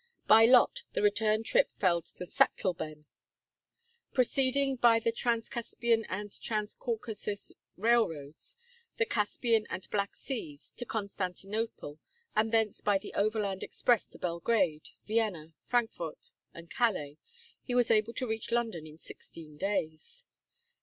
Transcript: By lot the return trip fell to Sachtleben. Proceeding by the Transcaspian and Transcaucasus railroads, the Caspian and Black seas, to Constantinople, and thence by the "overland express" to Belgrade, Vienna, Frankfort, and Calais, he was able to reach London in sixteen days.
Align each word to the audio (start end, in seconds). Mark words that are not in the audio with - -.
By 0.25 0.45
lot 0.47 0.81
the 0.93 1.03
return 1.03 1.43
trip 1.43 1.69
fell 1.77 2.01
to 2.01 2.25
Sachtleben. 2.25 3.05
Proceeding 4.13 4.77
by 4.77 4.97
the 4.99 5.11
Transcaspian 5.11 6.07
and 6.09 6.31
Transcaucasus 6.31 7.51
railroads, 7.77 8.57
the 8.97 9.05
Caspian 9.05 9.67
and 9.69 9.87
Black 9.91 10.15
seas, 10.15 10.71
to 10.77 10.87
Constantinople, 10.87 11.99
and 12.35 12.51
thence 12.51 12.81
by 12.81 12.97
the 12.97 13.13
"overland 13.13 13.61
express" 13.61 14.07
to 14.07 14.17
Belgrade, 14.17 14.89
Vienna, 15.05 15.53
Frankfort, 15.65 16.31
and 16.51 16.71
Calais, 16.71 17.19
he 17.61 17.75
was 17.75 17.91
able 17.91 18.13
to 18.13 18.27
reach 18.27 18.49
London 18.51 18.87
in 18.87 18.97
sixteen 18.97 19.55
days. 19.55 20.25